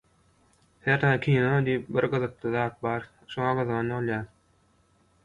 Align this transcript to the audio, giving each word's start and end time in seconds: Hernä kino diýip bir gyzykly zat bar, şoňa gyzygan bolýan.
Hernä 0.85 1.11
kino 1.25 1.59
diýip 1.67 1.91
bir 1.97 2.07
gyzykly 2.13 2.53
zat 2.55 2.79
bar, 2.87 3.05
şoňa 3.35 3.53
gyzygan 3.61 3.93
bolýan. 3.97 4.27